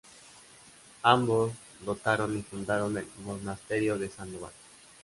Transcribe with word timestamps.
Ambos 1.03 1.51
dotaron 1.85 2.35
y 2.35 2.41
fundaron 2.41 2.97
el 2.97 3.05
Monasterio 3.23 3.99
de 3.99 4.09
Sandoval. 4.09 4.51